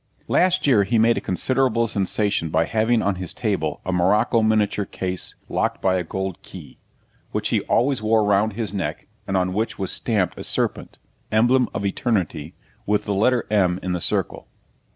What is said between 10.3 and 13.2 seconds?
a serpent emblem of eternity with the